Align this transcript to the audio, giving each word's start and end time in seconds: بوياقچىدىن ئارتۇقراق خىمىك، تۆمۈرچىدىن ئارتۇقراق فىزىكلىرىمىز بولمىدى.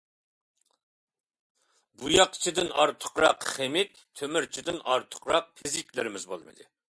بوياقچىدىن 2.03 2.71
ئارتۇقراق 2.85 3.45
خىمىك، 3.51 4.01
تۆمۈرچىدىن 4.21 4.81
ئارتۇقراق 4.95 5.53
فىزىكلىرىمىز 5.61 6.27
بولمىدى. 6.35 6.69